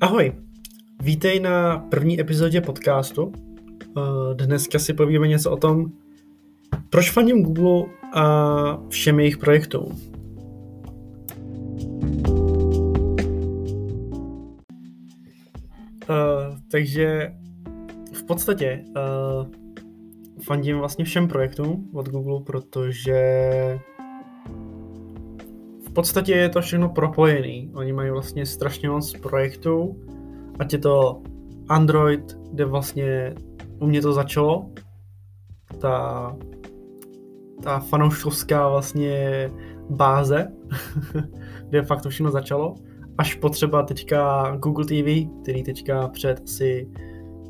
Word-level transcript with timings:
Ahoj, 0.00 0.32
vítej 1.02 1.40
na 1.40 1.78
první 1.78 2.20
epizodě 2.20 2.60
podcastu. 2.60 3.32
Eh, 3.32 4.34
dneska 4.34 4.78
si 4.78 4.94
povíme 4.94 5.28
něco 5.28 5.50
o 5.50 5.56
tom, 5.56 5.92
proč 6.90 7.10
fandím 7.10 7.42
Google 7.42 7.84
a 8.12 8.82
všem 8.88 9.20
jejich 9.20 9.38
projektům. 9.38 10.00
Uh, 16.10 16.58
takže 16.70 17.34
v 18.12 18.22
podstatě 18.26 18.84
uh, 18.86 19.46
fandím 20.42 20.78
vlastně 20.78 21.04
všem 21.04 21.28
projektům 21.28 21.90
od 21.94 22.08
Google, 22.08 22.40
protože 22.46 23.18
podstatě 25.96 26.32
je 26.32 26.48
to 26.48 26.60
všechno 26.60 26.88
propojený. 26.88 27.70
Oni 27.74 27.92
mají 27.92 28.10
vlastně 28.10 28.46
strašně 28.46 28.88
moc 28.90 29.12
projektů, 29.12 29.96
ať 30.58 30.72
je 30.72 30.78
to 30.78 31.22
Android, 31.68 32.36
kde 32.52 32.64
vlastně 32.64 33.34
u 33.78 33.86
mě 33.86 34.02
to 34.02 34.12
začalo, 34.12 34.70
ta, 35.80 36.36
ta 37.62 37.78
fanouškovská 37.78 38.68
vlastně 38.68 39.50
báze, 39.90 40.52
kde 41.68 41.82
fakt 41.82 42.02
to 42.02 42.08
všechno 42.08 42.30
začalo, 42.30 42.74
až 43.18 43.34
potřeba 43.34 43.82
teďka 43.82 44.50
Google 44.56 44.84
TV, 44.84 45.30
který 45.42 45.62
teďka 45.62 46.08
před 46.08 46.40
asi 46.44 46.88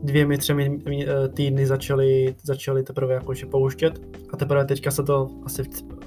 dvěmi, 0.02 0.38
třemi 0.38 0.80
eh, 0.86 1.28
týdny 1.28 1.66
začali, 1.66 2.34
začali 2.42 2.83
teprve 2.83 3.14
jakože 3.14 3.47
pouštět 3.47 4.00
a 4.33 4.36
teprve 4.36 4.64
teďka 4.64 4.91
se 4.91 5.02
to 5.02 5.28
asi 5.44 5.62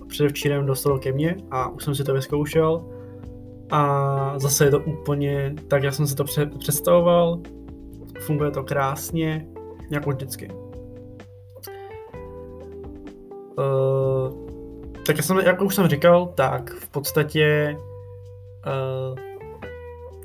předevčírem 0.10 0.66
dostalo 0.66 1.00
ke 1.00 1.12
mně 1.12 1.36
a 1.52 1.70
už 1.70 1.84
jsem 1.84 1.96
si 1.96 2.04
to 2.04 2.14
vyzkoušel. 2.14 2.86
A 3.72 4.34
zase 4.40 4.66
je 4.66 4.72
to 4.72 4.80
úplně 4.80 5.56
tak, 5.68 5.84
jak 5.84 5.94
jsem 5.94 6.08
si 6.08 6.16
to 6.16 6.24
představoval, 6.60 7.40
funguje 8.20 8.52
to 8.52 8.64
krásně, 8.64 9.48
jako 9.92 10.10
vždycky. 10.10 10.50
Uh, 13.58 14.50
tak 15.06 15.18
já 15.18 15.24
jsem, 15.24 15.38
jak 15.38 15.62
už 15.62 15.76
jsem 15.76 15.88
říkal, 15.88 16.26
tak 16.26 16.72
v 16.72 16.90
podstatě 16.90 17.78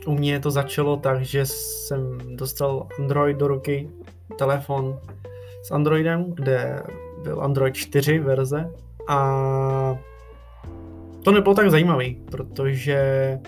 uh, 0.06 0.14
u 0.14 0.14
mě 0.14 0.40
to 0.40 0.50
začalo 0.50 0.96
tak, 0.96 1.22
že 1.22 1.46
jsem 1.46 2.18
dostal 2.36 2.88
Android 2.98 3.36
do 3.36 3.48
ruky, 3.48 3.90
telefon 4.38 4.98
s 5.62 5.70
Androidem, 5.70 6.32
kde 6.34 6.82
byl 7.22 7.42
Android 7.42 7.74
4 7.74 8.18
verze 8.18 8.70
a 9.08 9.98
to 11.24 11.32
nebylo 11.32 11.54
tak 11.54 11.70
zajímavý, 11.70 12.22
protože 12.30 13.38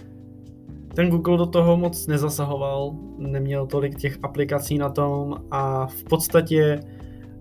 ten 0.95 1.11
Google 1.11 1.39
do 1.39 1.47
toho 1.47 1.77
moc 1.77 2.07
nezasahoval, 2.07 2.93
neměl 3.19 3.67
tolik 3.67 3.99
těch 3.99 4.19
aplikací 4.23 4.79
na 4.79 4.89
tom 4.89 5.35
a 5.51 5.87
v 5.87 6.05
podstatě 6.05 6.81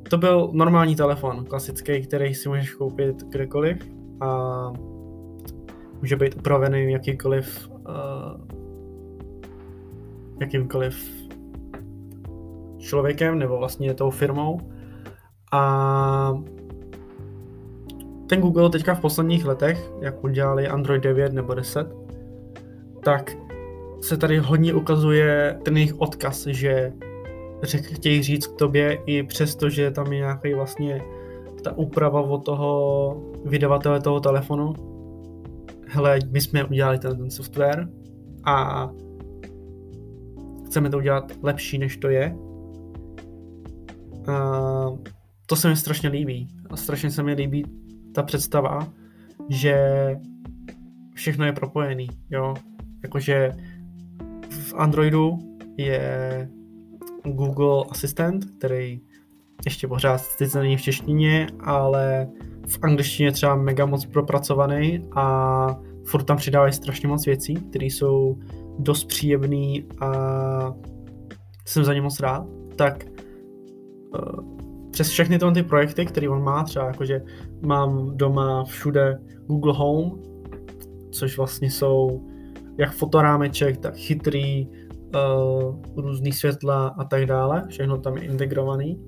to 0.10 0.18
byl 0.18 0.50
normální 0.54 0.96
telefon, 0.96 1.46
klasický, 1.46 2.02
který 2.02 2.36
si 2.36 2.50
můžeš 2.50 2.74
koupit 2.74 3.24
kdekoliv 3.24 3.78
a 4.22 4.72
může 6.02 6.16
být 6.16 6.36
upravený 6.36 6.92
jakýkoliv 6.92 7.70
uh, 7.70 8.56
jakýmkoliv 10.42 11.26
člověkem 12.78 13.40
nebo 13.40 13.58
vlastně 13.58 13.94
tou 13.94 14.10
firmou. 14.10 14.60
A 15.52 16.34
ten 18.28 18.42
Google 18.42 18.70
teďka 18.70 18.96
v 18.96 19.02
posledních 19.02 19.46
letech, 19.46 19.92
jak 20.02 20.24
udělali 20.24 20.68
Android 20.68 21.04
9 21.04 21.34
nebo 21.34 21.54
10, 21.54 21.88
tak 23.04 23.38
se 24.02 24.18
tady 24.18 24.38
hodně 24.38 24.74
ukazuje 24.74 25.60
ten 25.64 25.78
jejich 25.78 26.02
odkaz, 26.02 26.48
že 26.48 26.94
chtějí 27.66 28.24
říct 28.24 28.48
k 28.48 28.56
tobě 28.56 28.98
i 29.06 29.24
přesto, 29.24 29.70
že 29.70 29.92
tam 29.92 30.14
je 30.14 30.20
nějaký 30.20 30.54
vlastně 30.54 31.02
ta 31.64 31.78
úprava 31.78 32.22
od 32.22 32.46
toho 32.46 33.22
vydavatele 33.46 34.02
toho 34.02 34.20
telefonu. 34.20 34.74
Hele, 35.88 36.20
my 36.32 36.42
jsme 36.42 36.64
udělali 36.64 37.00
ten, 37.00 37.18
ten 37.18 37.32
software 37.32 37.88
a 38.44 38.90
chceme 40.66 40.90
to 40.90 40.98
udělat 40.98 41.32
lepší, 41.42 41.78
než 41.78 41.98
to 41.98 42.10
je. 42.10 42.36
A 44.28 44.90
to 45.46 45.56
se 45.56 45.70
mi 45.70 45.76
strašně 45.76 46.10
líbí. 46.10 46.48
A 46.70 46.78
strašně 46.78 47.12
se 47.12 47.24
mi 47.24 47.34
líbí 47.34 47.85
ta 48.16 48.24
představa, 48.24 48.88
že 49.50 49.76
všechno 51.14 51.46
je 51.46 51.54
propojený, 51.54 52.08
jo. 52.30 52.54
Jakože 53.04 53.52
v 54.50 54.74
Androidu 54.74 55.38
je 55.78 56.50
Google 57.24 57.84
Assistant, 57.90 58.46
který 58.46 59.02
ještě 59.66 59.88
pořád 59.88 60.18
sice 60.18 60.60
není 60.60 60.78
v 60.78 60.82
češtině, 60.82 61.48
ale 61.60 62.28
v 62.68 62.80
angličtině 62.82 63.32
třeba 63.32 63.56
mega 63.56 63.86
moc 63.86 64.06
propracovaný 64.06 65.08
a 65.16 65.78
furt 66.06 66.24
tam 66.24 66.38
přidávají 66.38 66.74
strašně 66.74 67.08
moc 67.08 67.26
věcí, 67.26 67.54
které 67.56 67.86
jsou 67.86 68.40
dost 68.80 69.04
příjemný 69.04 69.86
a 70.00 70.12
jsem 71.66 71.84
za 71.84 71.94
ně 71.94 72.02
moc 72.02 72.20
rád, 72.20 72.48
tak 72.76 73.06
uh, 74.14 74.55
přes 74.96 75.10
všechny 75.10 75.40
ty 75.54 75.64
projekty, 75.64 76.06
které 76.06 76.30
on 76.30 76.44
má, 76.44 76.64
třeba 76.64 76.86
jakože 76.86 77.22
mám 77.62 78.18
doma 78.18 78.64
všude 78.64 79.18
Google 79.48 79.74
Home, 79.74 80.12
což 81.12 81.38
vlastně 81.38 81.72
jsou 81.72 82.28
jak 82.78 82.92
fotorámeček, 82.92 83.78
tak 83.78 83.96
chytrý, 83.96 84.68
uh, 84.68 85.76
různý 85.98 86.32
světla 86.32 86.96
a 86.98 87.04
tak 87.04 87.26
dále, 87.26 87.64
všechno 87.70 87.98
tam 87.98 88.18
je 88.18 88.24
integrovaný. 88.24 89.00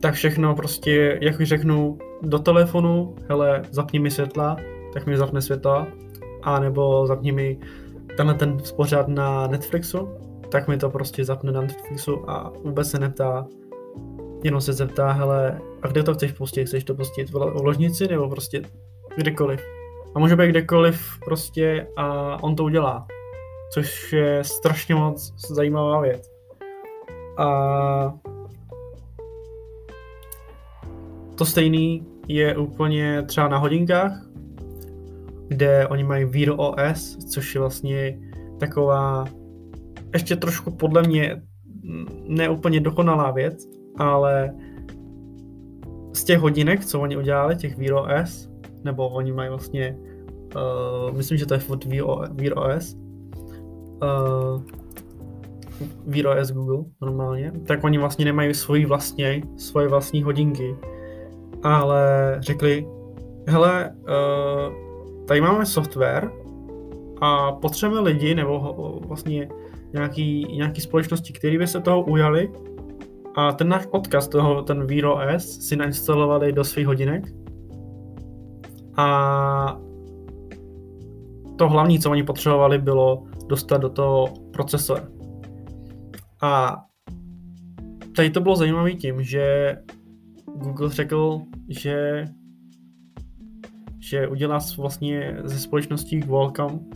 Tak 0.00 0.14
všechno 0.14 0.54
prostě, 0.54 1.18
jak 1.22 1.40
už 1.40 1.48
řeknu, 1.48 1.98
do 2.22 2.38
telefonu, 2.38 3.14
hele, 3.28 3.62
zapni 3.70 3.98
mi 3.98 4.10
světla, 4.10 4.56
tak 4.94 5.06
mi 5.06 5.16
zapne 5.16 5.42
světla, 5.42 5.86
a 6.42 6.60
nebo 6.60 7.06
zapni 7.06 7.32
mi 7.32 7.58
tenhle 8.16 8.34
ten 8.34 8.56
pořád 8.76 9.08
na 9.08 9.46
Netflixu, 9.46 10.08
tak 10.50 10.68
mi 10.68 10.76
to 10.76 10.90
prostě 10.90 11.24
zapne 11.24 11.52
na 11.52 11.60
Netflixu 11.60 12.30
a 12.30 12.52
vůbec 12.64 12.90
se 12.90 12.98
neptá, 12.98 13.46
jenom 14.44 14.60
se 14.60 14.72
zeptá, 14.72 15.12
hele, 15.12 15.60
a 15.82 15.88
kde 15.88 16.02
to 16.02 16.14
chceš 16.14 16.32
pustit? 16.32 16.64
Chceš 16.64 16.84
to 16.84 16.94
pustit 16.94 17.30
v 17.30 17.34
ložnici 17.62 18.08
nebo 18.08 18.28
prostě 18.28 18.62
kdekoliv? 19.16 19.60
A 20.14 20.18
může 20.18 20.36
být 20.36 20.48
kdekoliv 20.48 21.18
prostě 21.24 21.86
a 21.96 22.36
on 22.42 22.56
to 22.56 22.64
udělá. 22.64 23.06
Což 23.72 24.12
je 24.12 24.44
strašně 24.44 24.94
moc 24.94 25.32
zajímavá 25.54 26.00
věc. 26.00 26.30
A 27.38 28.14
to 31.34 31.44
stejný 31.44 32.06
je 32.28 32.56
úplně 32.56 33.22
třeba 33.22 33.48
na 33.48 33.58
hodinkách, 33.58 34.12
kde 35.48 35.88
oni 35.88 36.04
mají 36.04 36.24
Wear 36.24 36.54
OS, 36.56 37.16
což 37.16 37.54
je 37.54 37.60
vlastně 37.60 38.18
taková 38.60 39.24
ještě 40.12 40.36
trošku 40.36 40.70
podle 40.70 41.02
mě 41.02 41.42
neúplně 42.28 42.80
dokonalá 42.80 43.30
věc, 43.30 43.77
ale 43.98 44.54
z 46.12 46.24
těch 46.24 46.38
hodinek, 46.38 46.84
co 46.84 47.00
oni 47.00 47.16
udělali, 47.16 47.56
těch 47.56 47.78
Wear 47.78 47.92
OS, 47.92 48.48
nebo 48.84 49.08
oni 49.08 49.32
mají 49.32 49.48
vlastně, 49.48 49.96
uh, 50.56 51.16
myslím, 51.16 51.38
že 51.38 51.46
to 51.46 51.54
je 51.54 51.60
od 51.68 51.84
Wear 51.84 52.58
OS, 52.58 52.96
uh, 54.02 54.62
Wear 56.06 56.38
OS 56.38 56.50
Google 56.50 56.84
normálně, 57.00 57.52
tak 57.66 57.84
oni 57.84 57.98
vlastně 57.98 58.24
nemají 58.24 58.54
svoji 58.54 58.86
vlastní, 58.86 59.42
svoje 59.56 59.88
vlastní 59.88 60.22
hodinky, 60.22 60.76
ale 61.62 62.36
řekli, 62.40 62.86
hele, 63.48 63.94
uh, 64.00 64.74
tady 65.26 65.40
máme 65.40 65.66
software 65.66 66.30
a 67.20 67.52
potřebujeme 67.52 68.10
lidi 68.10 68.34
nebo 68.34 69.00
vlastně 69.06 69.48
nějaký, 69.92 70.56
nějaký 70.56 70.80
společnosti, 70.80 71.32
které 71.32 71.58
by 71.58 71.66
se 71.66 71.80
toho 71.80 72.02
ujali 72.02 72.50
a 73.38 73.52
ten 73.52 73.68
náš 73.68 73.86
odkaz, 73.90 74.28
toho, 74.28 74.62
ten 74.62 74.86
Wear 74.86 75.06
OS, 75.06 75.62
si 75.62 75.76
nainstalovali 75.76 76.52
do 76.52 76.64
svých 76.64 76.86
hodinek 76.86 77.30
a 78.96 79.78
to 81.58 81.68
hlavní, 81.68 81.98
co 81.98 82.10
oni 82.10 82.22
potřebovali, 82.22 82.78
bylo 82.78 83.24
dostat 83.48 83.78
do 83.78 83.88
toho 83.88 84.26
procesor. 84.52 85.12
A 86.42 86.82
tady 88.16 88.30
to 88.30 88.40
bylo 88.40 88.56
zajímavé 88.56 88.92
tím, 88.92 89.22
že 89.22 89.76
Google 90.56 90.90
řekl, 90.90 91.40
že 91.68 92.24
že 94.00 94.28
udělá 94.28 94.58
vlastně 94.78 95.38
ze 95.44 95.58
společností 95.58 96.22
Qualcomm, 96.22 96.90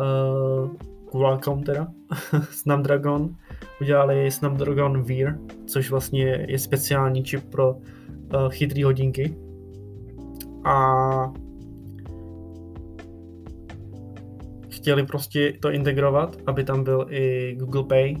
uh, 0.00 0.70
Qualcomm 1.10 1.62
teda, 1.62 1.86
Snapdragon, 2.50 3.36
udělali 3.80 4.30
Snapdragon 4.30 5.02
Wear, 5.02 5.38
což 5.66 5.90
vlastně 5.90 6.46
je 6.48 6.58
speciální 6.58 7.24
čip 7.24 7.50
pro 7.50 7.74
uh, 7.74 7.80
chytrý 8.48 8.82
hodinky. 8.82 9.36
A 10.64 11.32
chtěli 14.68 15.06
prostě 15.06 15.52
to 15.60 15.70
integrovat, 15.70 16.36
aby 16.46 16.64
tam 16.64 16.84
byl 16.84 17.06
i 17.10 17.54
Google 17.58 17.84
Pay, 17.84 18.16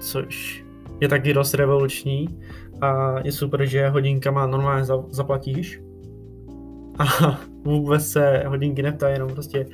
což 0.00 0.64
je 1.00 1.08
taky 1.08 1.34
dost 1.34 1.54
revoluční 1.54 2.38
a 2.80 3.20
je 3.24 3.32
super, 3.32 3.66
že 3.66 3.88
hodinkama 3.88 4.46
normálně 4.46 4.84
zaplatíš 5.08 5.80
a 6.98 7.04
vůbec 7.64 8.06
se 8.06 8.42
hodinky 8.46 8.82
neptají, 8.82 9.14
jenom 9.14 9.32
prostě 9.32 9.66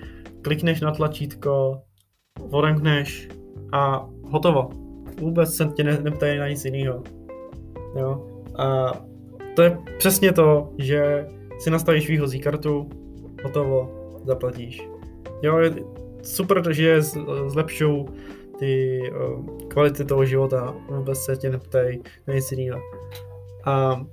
klikneš 0.42 0.80
na 0.80 0.90
tlačítko, 0.90 1.80
odemkneš 2.50 3.28
a 3.72 4.08
hotovo. 4.24 4.81
Vůbec 5.22 5.54
se 5.54 5.66
tě 5.66 5.84
neptají 5.84 6.38
na 6.38 6.48
nic 6.48 6.64
jiného. 6.64 7.02
Jo? 7.96 8.26
A 8.58 8.92
to 9.56 9.62
je 9.62 9.78
přesně 9.98 10.32
to, 10.32 10.72
že 10.78 11.26
si 11.58 11.70
nastavíš 11.70 12.08
výhozí 12.08 12.40
kartu, 12.40 12.88
hotovo, 13.42 13.90
zaplatíš. 14.24 14.88
Jo, 15.42 15.58
je 15.58 15.74
super, 16.22 16.72
že 16.72 17.02
zlepšou 17.46 18.06
ty 18.58 19.00
uh, 19.10 19.46
kvality 19.68 20.04
toho 20.04 20.24
života, 20.24 20.74
vůbec 20.88 21.18
se 21.18 21.36
tě 21.36 21.50
neptají 21.50 22.02
na 22.26 22.34
nic 22.34 22.52
jiného. 22.52 22.80
A 23.64 24.04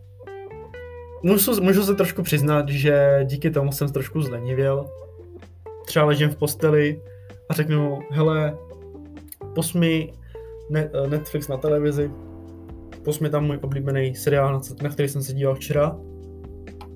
můžu, 1.24 1.62
můžu 1.62 1.84
se 1.84 1.96
trošku 1.96 2.24
přiznat, 2.24 2.70
že 2.70 3.20
díky 3.24 3.52
tomu 3.52 3.72
jsem 3.72 3.88
trošku 3.88 4.22
zlenivěl. 4.22 4.86
Třeba 5.86 6.06
ležím 6.06 6.30
v 6.30 6.36
posteli 6.36 7.02
a 7.50 7.54
řeknu, 7.54 8.00
hele, 8.12 8.58
posmi 9.56 10.14
Netflix 11.10 11.48
na 11.48 11.58
televizi, 11.58 12.12
posmi 13.04 13.30
tam 13.30 13.46
můj 13.46 13.60
oblíbený 13.62 14.16
seriál, 14.16 14.62
na 14.84 14.90
který 14.90 15.10
jsem 15.10 15.24
se 15.24 15.34
díval 15.34 15.56
včera. 15.56 16.00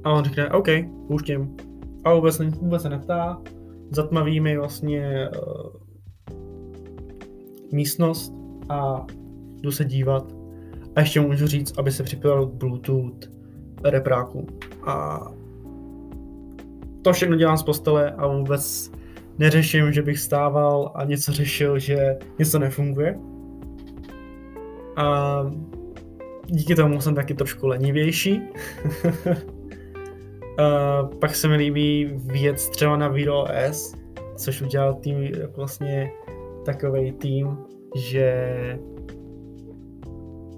A 0.03 0.11
on 0.11 0.23
řekne, 0.23 0.49
OK, 0.49 0.67
pouštím. 1.07 1.57
A 2.03 2.13
vůbec, 2.13 2.39
vůbec 2.39 2.81
se 2.81 2.89
neptá. 2.89 3.41
Zatmaví 3.91 4.39
mi 4.39 4.57
vlastně 4.57 5.29
uh, 5.29 5.71
místnost 7.71 8.33
a 8.69 9.05
jdu 9.61 9.71
se 9.71 9.85
dívat. 9.85 10.33
A 10.95 10.99
ještě 10.99 11.19
můžu 11.19 11.47
říct, 11.47 11.79
aby 11.79 11.91
se 11.91 12.03
připojil 12.03 12.47
k 12.47 12.53
Bluetooth 12.53 13.29
repráku. 13.83 14.47
A 14.87 15.19
to 17.01 17.13
všechno 17.13 17.35
dělám 17.35 17.57
z 17.57 17.63
postele 17.63 18.11
a 18.11 18.27
vůbec 18.27 18.91
neřeším, 19.37 19.91
že 19.91 20.01
bych 20.01 20.19
stával 20.19 20.91
a 20.95 21.05
něco 21.05 21.31
řešil, 21.31 21.79
že 21.79 22.17
něco 22.39 22.59
nefunguje. 22.59 23.19
A 24.95 25.37
díky 26.47 26.75
tomu 26.75 27.01
jsem 27.01 27.15
taky 27.15 27.33
trošku 27.33 27.67
lenivější. 27.67 28.41
a 30.57 31.03
pak 31.03 31.35
se 31.35 31.47
mi 31.47 31.55
líbí 31.55 32.13
věc 32.25 32.69
třeba 32.69 32.97
na 32.97 33.07
ViroS, 33.07 33.95
což 34.35 34.61
udělal 34.61 34.93
tým 34.93 35.31
vlastně 35.55 36.11
takový 36.65 37.11
tým, 37.11 37.57
že 37.95 38.55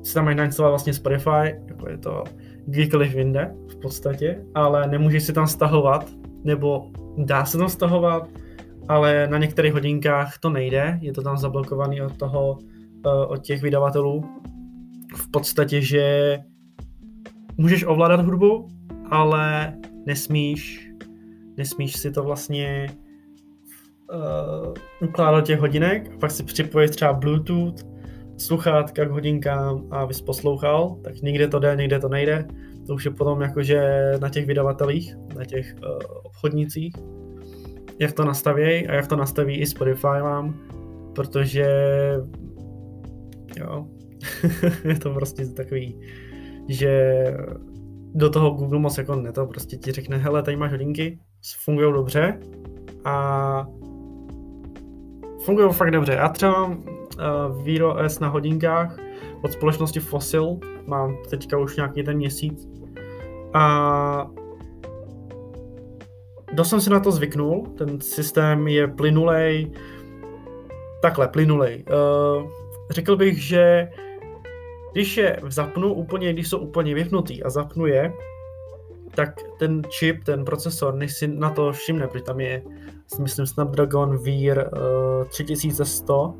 si 0.03 0.13
tam 0.13 0.25
mají 0.25 0.37
nainstalovat 0.37 0.71
vlastně 0.71 0.93
Spotify, 0.93 1.55
jako 1.67 1.89
je 1.89 1.97
to 1.97 2.23
kdykoliv 2.65 3.15
jinde 3.15 3.55
v 3.67 3.75
podstatě, 3.75 4.45
ale 4.55 4.87
nemůžeš 4.87 5.23
si 5.23 5.33
tam 5.33 5.47
stahovat, 5.47 6.09
nebo 6.43 6.91
dá 7.17 7.45
se 7.45 7.57
tam 7.57 7.69
stahovat, 7.69 8.29
ale 8.87 9.27
na 9.27 9.37
některých 9.37 9.73
hodinkách 9.73 10.37
to 10.39 10.49
nejde, 10.49 10.99
je 11.01 11.13
to 11.13 11.21
tam 11.21 11.37
zablokovaný 11.37 12.01
od 12.01 12.17
toho, 12.17 12.57
od 13.27 13.37
těch 13.37 13.61
vydavatelů. 13.61 14.23
V 15.15 15.31
podstatě, 15.31 15.81
že 15.81 16.37
můžeš 17.57 17.83
ovládat 17.83 18.25
hudbu, 18.25 18.67
ale 19.11 19.73
nesmíš, 20.05 20.91
nesmíš 21.57 21.97
si 21.97 22.11
to 22.11 22.23
vlastně 22.23 22.87
uh, 24.13 24.73
ukládat 25.09 25.45
těch 25.45 25.59
hodinek, 25.59 26.17
pak 26.19 26.31
si 26.31 26.43
připojit 26.43 26.91
třeba 26.91 27.13
Bluetooth, 27.13 27.95
sluchátka 28.37 29.05
k 29.05 29.11
hodinkám 29.11 29.87
a 29.91 30.05
bys 30.05 30.21
poslouchal, 30.21 30.97
tak 31.03 31.21
někde 31.21 31.47
to 31.47 31.59
jde, 31.59 31.75
někde 31.75 31.99
to 31.99 32.09
nejde. 32.09 32.47
To 32.87 32.93
už 32.93 33.05
je 33.05 33.11
potom 33.11 33.41
jakože 33.41 34.11
na 34.21 34.29
těch 34.29 34.45
vydavatelích, 34.45 35.15
na 35.37 35.45
těch 35.45 35.75
uh, 35.83 35.89
obchodnicích, 36.23 36.93
jak 37.99 38.13
to 38.13 38.25
nastavějí 38.25 38.87
a 38.87 38.93
jak 38.93 39.07
to 39.07 39.15
nastaví 39.15 39.57
i 39.57 39.65
Spotify 39.65 40.07
vám, 40.21 40.59
protože 41.15 41.67
jo, 43.57 43.87
je 44.83 44.99
to 44.99 45.13
prostě 45.13 45.45
takový, 45.45 45.99
že 46.67 47.23
do 48.13 48.29
toho 48.29 48.49
Google 48.51 48.79
moc 48.79 48.97
jako 48.97 49.15
ne 49.15 49.31
to 49.31 49.45
prostě 49.45 49.77
ti 49.77 49.91
řekne, 49.91 50.17
hele, 50.17 50.43
tady 50.43 50.57
máš 50.57 50.71
hodinky, 50.71 51.19
fungují 51.63 51.93
dobře 51.93 52.39
a 53.05 53.67
fungují 55.45 55.73
fakt 55.73 55.91
dobře. 55.91 56.13
Já 56.13 56.29
třeba 56.29 56.51
mám 56.51 56.71
uh, 56.71 57.63
Viro 57.63 57.97
S 57.97 58.19
na 58.19 58.27
hodinkách 58.27 58.97
od 59.41 59.51
společnosti 59.51 59.99
Fossil, 59.99 60.57
mám 60.87 61.17
teďka 61.29 61.57
už 61.57 61.75
nějaký 61.75 62.03
ten 62.03 62.17
měsíc 62.17 62.67
a 63.53 64.31
dost 66.53 66.69
jsem 66.69 66.81
si 66.81 66.89
na 66.89 66.99
to 66.99 67.11
zvyknul, 67.11 67.67
ten 67.77 68.01
systém 68.01 68.67
je 68.67 68.87
plynulej, 68.87 69.71
takhle, 71.01 71.27
plynulej. 71.27 71.85
Uh, 71.89 72.64
řekl 72.91 73.15
bych, 73.15 73.43
že 73.43 73.89
když 74.91 75.17
je 75.17 75.39
zapnu 75.47 75.93
úplně, 75.93 76.33
když 76.33 76.47
jsou 76.47 76.57
úplně 76.57 76.95
vypnutý 76.95 77.43
a 77.43 77.49
zapnu 77.49 77.85
je, 77.85 78.13
tak 79.15 79.35
ten 79.59 79.81
čip, 79.89 80.23
ten 80.23 80.45
procesor, 80.45 80.95
než 80.95 81.13
si 81.13 81.27
na 81.27 81.49
to 81.49 81.71
všimne, 81.71 82.07
protože 82.07 82.23
tam 82.23 82.39
je, 82.39 82.63
myslím, 83.19 83.47
Snapdragon 83.47 84.17
Wear 84.17 84.57
uh, 84.57 85.27
3100, 85.27 86.35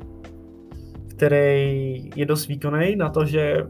který 1.10 2.10
je 2.16 2.26
dost 2.26 2.46
výkonný 2.46 2.96
na 2.96 3.08
to, 3.08 3.24
že 3.24 3.66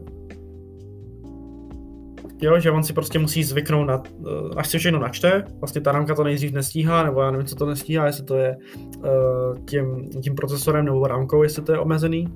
jo, 2.41 2.59
že 2.59 2.71
on 2.71 2.83
si 2.83 2.93
prostě 2.93 3.19
musí 3.19 3.43
zvyknout 3.43 3.87
na, 3.87 4.03
eh, 4.05 4.55
až 4.55 4.67
si 4.67 4.79
všechno 4.79 4.99
načte, 4.99 5.43
vlastně 5.59 5.81
ta 5.81 5.91
rámka 5.91 6.15
to 6.15 6.23
nejdřív 6.23 6.53
nestíhá, 6.53 7.03
nebo 7.03 7.21
já 7.21 7.31
nevím, 7.31 7.47
co 7.47 7.55
to 7.55 7.65
nestíhá, 7.65 8.05
jestli 8.05 8.23
to 8.23 8.35
je 8.35 8.57
uh, 8.97 9.65
tím, 9.65 10.09
tím 10.23 10.35
procesorem 10.35 10.85
nebo 10.85 11.07
rámkou, 11.07 11.43
jestli 11.43 11.61
to 11.61 11.71
je 11.71 11.79
omezený, 11.79 12.27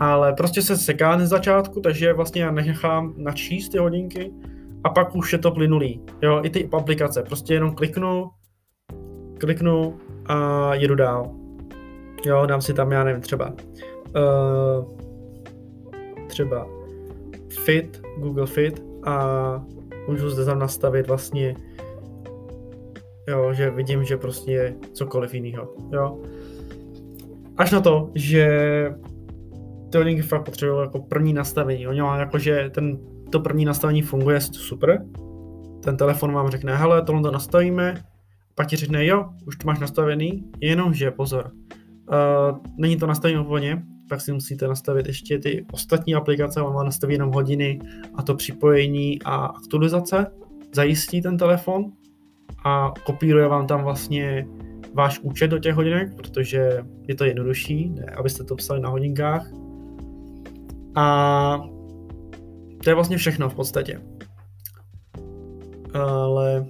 ale 0.00 0.32
prostě 0.32 0.62
se 0.62 0.76
seká 0.76 1.16
na 1.16 1.26
začátku, 1.26 1.80
takže 1.80 2.12
vlastně 2.12 2.42
já 2.42 2.50
nechám 2.50 3.14
načíst 3.16 3.68
ty 3.68 3.78
hodinky 3.78 4.32
a 4.84 4.88
pak 4.88 5.14
už 5.14 5.32
je 5.32 5.38
to 5.38 5.50
plynulý, 5.50 6.00
jo, 6.22 6.40
i 6.44 6.50
ty 6.50 6.68
aplikace, 6.72 7.22
prostě 7.22 7.54
jenom 7.54 7.74
kliknu, 7.74 8.30
kliknu 9.38 9.96
a 10.26 10.74
jedu 10.74 10.94
dál. 10.94 11.30
Jo, 12.26 12.46
dám 12.46 12.60
si 12.60 12.74
tam, 12.74 12.92
já 12.92 13.04
nevím, 13.04 13.22
třeba 13.22 13.52
uh, 14.16 14.98
třeba 16.26 16.66
Fit, 17.64 18.02
Google 18.18 18.46
Fit 18.46 18.82
a 19.04 19.64
můžu 20.08 20.30
zde 20.30 20.44
tam 20.44 20.58
nastavit 20.58 21.08
vlastně 21.08 21.54
jo, 23.28 23.52
že 23.52 23.70
vidím, 23.70 24.04
že 24.04 24.16
prostě 24.16 24.52
je 24.52 24.74
cokoliv 24.92 25.34
jiného, 25.34 25.74
jo. 25.92 26.18
Až 27.56 27.70
na 27.70 27.80
to, 27.80 28.10
že 28.14 28.48
ty 29.90 29.98
hodinky 29.98 30.22
fakt 30.22 30.44
potřebují 30.44 30.80
jako 30.80 30.98
první 30.98 31.32
nastavení. 31.32 31.86
Oni 31.86 32.00
má 32.00 32.16
jako, 32.16 32.38
že 32.38 32.70
ten, 32.74 32.98
to 33.30 33.40
první 33.40 33.64
nastavení 33.64 34.02
funguje, 34.02 34.40
super. 34.40 35.06
Ten 35.82 35.96
telefon 35.96 36.32
vám 36.32 36.50
řekne, 36.50 36.76
hele, 36.76 37.02
tohle 37.02 37.22
to 37.22 37.30
nastavíme, 37.30 37.94
pak 38.54 38.66
ti 38.66 38.76
řekne, 38.76 39.06
jo, 39.06 39.28
už 39.46 39.56
to 39.56 39.66
máš 39.66 39.78
nastavený, 39.78 40.44
jenomže 40.60 41.10
pozor, 41.10 41.50
uh, 41.52 42.58
není 42.78 42.96
to 42.96 43.06
nastaveno 43.06 43.44
úplně, 43.44 43.82
pak 44.08 44.20
si 44.20 44.32
musíte 44.32 44.68
nastavit 44.68 45.06
ještě 45.06 45.38
ty 45.38 45.66
ostatní 45.72 46.14
aplikace, 46.14 46.60
vám 46.60 46.84
nastaví 46.84 47.14
jenom 47.14 47.32
hodiny 47.32 47.80
a 48.14 48.22
to 48.22 48.34
připojení 48.34 49.22
a 49.22 49.34
aktualizace 49.46 50.26
zajistí 50.74 51.22
ten 51.22 51.36
telefon 51.36 51.92
a 52.64 52.92
kopíruje 53.06 53.48
vám 53.48 53.66
tam 53.66 53.82
vlastně 53.82 54.46
váš 54.94 55.18
účet 55.18 55.48
do 55.48 55.58
těch 55.58 55.74
hodinek, 55.74 56.14
protože 56.14 56.84
je 57.08 57.14
to 57.14 57.24
jednodušší, 57.24 57.90
ne, 57.90 58.04
abyste 58.04 58.44
to 58.44 58.56
psali 58.56 58.80
na 58.80 58.88
hodinkách. 58.88 59.50
A 60.94 61.60
to 62.84 62.90
je 62.90 62.94
vlastně 62.94 63.16
všechno 63.16 63.48
v 63.48 63.54
podstatě. 63.54 64.00
Ale 65.94 66.66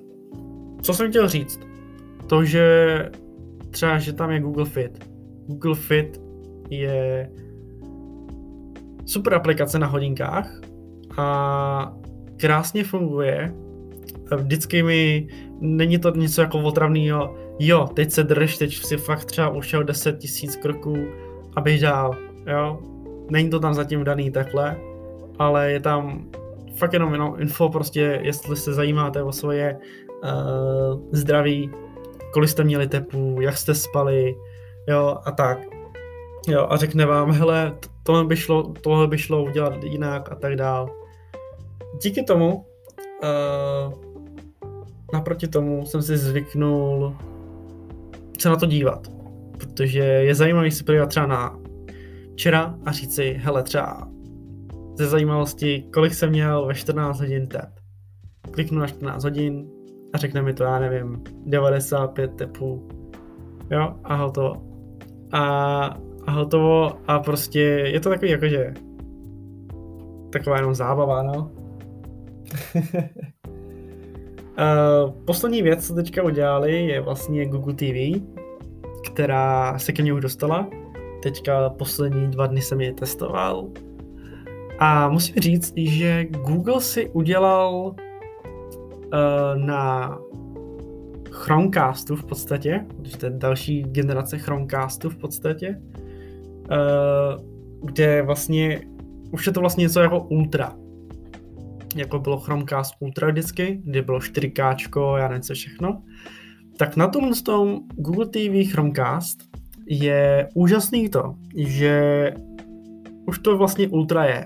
co 0.82 0.94
jsem 0.94 1.10
chtěl 1.10 1.28
říct? 1.28 1.60
To, 2.26 2.44
že 2.44 3.10
třeba, 3.70 3.98
že 3.98 4.12
tam 4.12 4.30
je 4.30 4.40
Google 4.40 4.64
Fit. 4.64 5.10
Google 5.46 5.74
Fit 5.74 6.20
je 6.70 7.30
super 9.06 9.34
aplikace 9.34 9.78
na 9.78 9.86
hodinkách 9.86 10.60
a 11.18 11.96
krásně 12.36 12.84
funguje. 12.84 13.54
Vždycky 14.36 14.82
mi 14.82 15.28
není 15.60 15.98
to 15.98 16.10
něco 16.10 16.40
jako 16.40 16.58
otravného, 16.58 17.34
jo, 17.58 17.88
teď 17.94 18.10
se 18.10 18.24
drž, 18.24 18.58
teď 18.58 18.74
si 18.74 18.96
fakt 18.96 19.24
třeba 19.24 19.50
ušel 19.50 19.84
10 19.84 20.18
tisíc 20.18 20.56
kroků 20.56 20.96
a 21.56 21.60
běž 21.60 21.80
dál, 21.80 22.16
jo. 22.46 22.89
Není 23.30 23.50
to 23.50 23.60
tam 23.60 23.74
zatím 23.74 24.04
daný 24.04 24.30
takhle, 24.30 24.76
ale 25.38 25.72
je 25.72 25.80
tam 25.80 26.28
fakt 26.76 26.92
jenom, 26.92 27.12
jenom 27.12 27.34
info 27.38 27.68
prostě, 27.68 28.20
jestli 28.22 28.56
se 28.56 28.74
zajímáte 28.74 29.22
o 29.22 29.32
svoje 29.32 29.78
uh, 30.24 31.02
zdraví, 31.12 31.70
kolik 32.32 32.50
jste 32.50 32.64
měli 32.64 32.88
tepu, 32.88 33.40
jak 33.40 33.56
jste 33.56 33.74
spali, 33.74 34.34
jo, 34.88 35.16
a 35.24 35.30
tak. 35.30 35.58
Jo, 36.48 36.66
a 36.70 36.76
řekne 36.76 37.06
vám, 37.06 37.30
hele, 37.32 37.76
tohle 38.02 38.24
by 38.24 38.36
šlo, 38.36 38.62
tohle 38.62 39.06
by 39.06 39.18
šlo 39.18 39.44
udělat 39.44 39.84
jinak 39.84 40.32
a 40.32 40.34
tak 40.34 40.56
dál. 40.56 40.90
Díky 42.02 42.22
tomu, 42.22 42.54
uh, 42.54 43.92
naproti 45.12 45.48
tomu 45.48 45.86
jsem 45.86 46.02
si 46.02 46.16
zvyknul 46.16 47.16
se 48.40 48.48
na 48.48 48.56
to 48.56 48.66
dívat, 48.66 49.08
protože 49.58 49.98
je 49.98 50.34
zajímavý 50.34 50.70
si 50.70 50.84
podívat 50.84 51.08
třeba 51.08 51.26
na 51.26 51.59
včera 52.40 52.74
a 52.86 52.92
říct 52.92 53.14
si, 53.14 53.32
hele, 53.32 53.62
třeba 53.62 54.08
ze 54.94 55.06
zajímavosti, 55.06 55.84
kolik 55.94 56.14
jsem 56.14 56.30
měl 56.30 56.66
ve 56.66 56.74
14 56.74 57.20
hodin 57.20 57.46
tep. 57.46 57.68
Kliknu 58.50 58.78
na 58.78 58.86
14 58.86 59.24
hodin 59.24 59.68
a 60.12 60.18
řekne 60.18 60.42
mi 60.42 60.54
to, 60.54 60.64
já 60.64 60.78
nevím, 60.78 61.22
95 61.46 62.34
tepů. 62.34 62.88
Jo, 63.70 63.94
a 64.04 64.14
hotovo. 64.14 64.54
A, 65.32 65.44
a 66.26 66.30
hotovo 66.30 66.90
a 67.06 67.18
prostě 67.18 67.60
je 67.60 68.00
to 68.00 68.08
takový 68.08 68.30
jakože 68.30 68.74
taková 70.32 70.56
jenom 70.56 70.74
zábava, 70.74 71.22
no. 71.22 71.50
Uh, 74.50 75.12
poslední 75.24 75.62
věc, 75.62 75.86
co 75.86 75.94
teďka 75.94 76.22
udělali, 76.22 76.86
je 76.86 77.00
vlastně 77.00 77.46
Google 77.46 77.74
TV, 77.74 78.22
která 79.06 79.78
se 79.78 79.92
ke 79.92 80.02
mně 80.02 80.12
už 80.12 80.20
dostala. 80.20 80.68
Teďka 81.22 81.70
poslední 81.70 82.30
dva 82.30 82.46
dny 82.46 82.62
jsem 82.62 82.80
je 82.80 82.92
testoval. 82.92 83.68
A 84.78 85.08
musím 85.08 85.34
říct, 85.34 85.72
že 85.76 86.24
Google 86.24 86.80
si 86.80 87.10
udělal 87.10 87.74
uh, 87.74 87.94
na 89.54 90.18
Chromecastu 91.30 92.16
v 92.16 92.24
podstatě, 92.24 92.86
protože 92.96 93.16
to 93.16 93.26
je 93.26 93.32
další 93.32 93.82
generace 93.82 94.38
Chromecastu 94.38 95.10
v 95.10 95.16
podstatě, 95.16 95.76
uh, 95.78 97.44
kde 97.84 98.22
vlastně 98.22 98.80
už 99.32 99.46
je 99.46 99.52
to 99.52 99.60
vlastně 99.60 99.82
něco 99.82 100.00
jako 100.00 100.20
Ultra 100.20 100.76
jako 101.96 102.18
bylo 102.18 102.40
Chromecast 102.40 102.94
Ultra 103.00 103.28
vždycky, 103.28 103.80
kde 103.84 104.02
bylo 104.02 104.18
4K, 104.18 105.16
já 105.16 105.28
nevím 105.28 105.42
co 105.42 105.54
všechno, 105.54 106.02
tak 106.76 106.96
na 106.96 107.08
tom 107.08 107.34
tom 107.44 107.80
Google 107.94 108.26
TV 108.26 108.72
Chromecast 108.72 109.49
je 109.90 110.48
úžasný 110.54 111.08
to, 111.08 111.34
že 111.56 112.34
už 113.26 113.38
to 113.38 113.58
vlastně 113.58 113.88
ultra 113.88 114.24
je. 114.24 114.44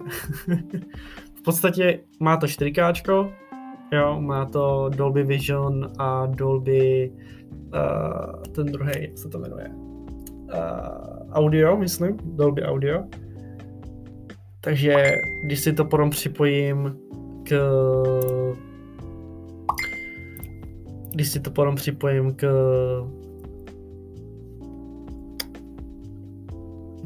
v 1.35 1.43
podstatě 1.45 2.01
má 2.21 2.37
to 2.37 2.47
4K, 2.47 3.33
jo, 3.93 4.21
má 4.21 4.45
to 4.45 4.91
Dolby 4.97 5.23
Vision 5.23 5.93
a 5.99 6.27
Dolby 6.27 7.13
uh, 7.75 8.43
ten 8.43 8.67
druhý, 8.67 8.93
jak 8.99 9.19
se 9.19 9.29
to 9.29 9.39
jmenuje? 9.39 9.71
Uh, 9.71 11.33
audio, 11.33 11.77
myslím, 11.77 12.17
Dolby 12.25 12.63
Audio. 12.63 13.05
Takže 14.61 15.13
když 15.45 15.61
si 15.61 15.73
to 15.73 15.85
potom 15.85 16.11
připojím 16.11 16.97
k 17.43 17.55
když 21.13 21.29
si 21.29 21.41
to 21.41 21.51
potom 21.51 21.75
připojím 21.75 22.35
k 22.35 22.45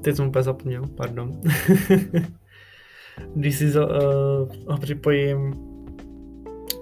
teď 0.01 0.17
jsem 0.17 0.29
úplně 0.29 0.43
zapomněl, 0.43 0.83
pardon. 0.97 1.33
když 3.35 3.57
si 3.57 3.65
uh, 3.65 4.79
připojím 4.81 5.55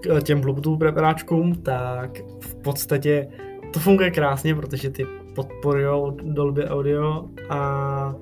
k 0.02 0.22
těm 0.22 0.40
Bluetooth 0.40 0.78
preparáčkům, 0.78 1.54
tak 1.54 2.18
v 2.40 2.54
podstatě 2.54 3.28
to 3.72 3.80
funguje 3.80 4.10
krásně, 4.10 4.54
protože 4.54 4.90
ty 4.90 5.06
podporují 5.34 6.16
Dolby 6.22 6.68
Audio 6.68 7.28
a 7.48 8.14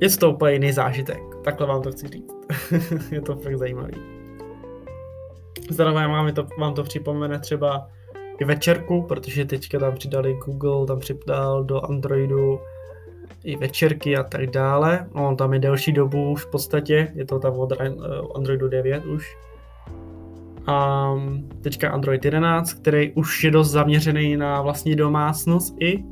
je 0.00 0.10
to 0.10 0.30
úplně 0.30 0.52
jiný 0.52 0.72
zážitek. 0.72 1.22
Takhle 1.44 1.66
vám 1.66 1.82
to 1.82 1.92
chci 1.92 2.08
říct. 2.08 2.34
je 3.10 3.20
to 3.20 3.36
fakt 3.36 3.58
zajímavý. 3.58 3.94
Zároveň 5.70 6.10
vám 6.10 6.32
to, 6.32 6.46
vám 6.58 6.74
to 6.74 6.82
připomene 6.82 7.38
třeba 7.38 7.88
i 8.40 8.44
večerku, 8.44 9.02
protože 9.02 9.44
teďka 9.44 9.78
tam 9.78 9.94
přidali 9.94 10.34
Google, 10.34 10.86
tam 10.86 10.98
přidal 10.98 11.64
do 11.64 11.84
Androidu 11.84 12.60
i 13.44 13.56
večerky 13.56 14.16
a 14.16 14.22
tak 14.22 14.50
dále. 14.50 15.06
No, 15.14 15.28
on 15.28 15.36
tam 15.36 15.52
je 15.52 15.58
delší 15.58 15.92
dobu 15.92 16.30
už 16.30 16.44
v 16.44 16.50
podstatě, 16.50 17.12
je 17.14 17.24
to 17.24 17.38
tam 17.38 17.58
od 17.58 17.72
eh, 17.72 17.92
Androidu 18.36 18.68
9 18.68 19.04
už. 19.04 19.36
A 20.66 21.08
teďka 21.60 21.90
Android 21.90 22.24
11, 22.24 22.72
který 22.72 23.12
už 23.12 23.44
je 23.44 23.50
dost 23.50 23.70
zaměřený 23.70 24.36
na 24.36 24.62
vlastní 24.62 24.96
domácnost 24.96 25.76
i, 25.80 26.04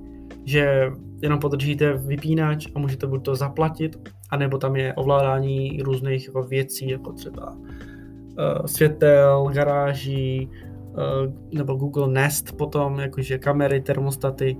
že 0.44 0.92
jenom 1.22 1.38
podržíte 1.38 1.92
vypínač 1.92 2.66
a 2.74 2.78
můžete 2.78 3.06
buď 3.06 3.24
to 3.24 3.36
zaplatit, 3.36 4.10
anebo 4.30 4.58
tam 4.58 4.76
je 4.76 4.94
ovládání 4.94 5.82
různých 5.82 6.26
jako 6.26 6.42
věcí, 6.42 6.88
jako 6.88 7.12
třeba 7.12 7.56
uh, 7.56 8.66
světel, 8.66 9.50
garáží, 9.54 10.48
uh, 10.48 11.32
nebo 11.52 11.74
Google 11.74 12.08
Nest 12.08 12.56
potom, 12.56 12.98
jakože 12.98 13.38
kamery, 13.38 13.80
termostaty. 13.80 14.56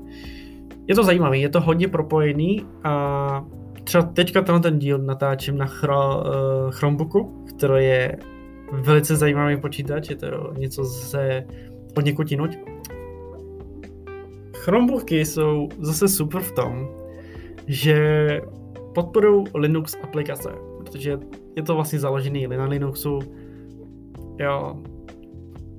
Je 0.91 0.97
to 0.97 1.05
zajímavé, 1.05 1.39
je 1.39 1.49
to 1.49 1.61
hodně 1.61 1.89
propojený 1.89 2.67
a 2.85 3.47
třeba 3.85 4.05
teďka 4.05 4.43
tenhle 4.43 4.61
ten 4.61 4.79
díl 4.79 4.99
natáčím 4.99 5.59
na 5.59 5.67
chro, 5.67 6.17
uh, 6.17 6.71
Chromebooku, 6.71 7.45
který 7.49 7.85
je 7.85 8.19
velice 8.73 9.17
zajímavý 9.17 9.61
počítač, 9.61 10.11
je 10.11 10.17
to 10.17 10.55
něco 10.59 10.85
ze 10.85 11.47
od 11.97 12.05
někud 12.05 12.31
jinuť. 12.31 12.59
Chromebooky 14.57 15.25
jsou 15.25 15.69
zase 15.79 16.09
super 16.09 16.43
v 16.43 16.53
tom, 16.53 16.89
že 17.67 18.41
podporují 18.95 19.45
Linux 19.55 19.97
aplikace, 20.03 20.51
protože 20.79 21.19
je 21.57 21.63
to 21.63 21.75
vlastně 21.75 21.99
založený 21.99 22.47
na 22.47 22.65
Linuxu. 22.65 23.19
Jo, 24.39 24.77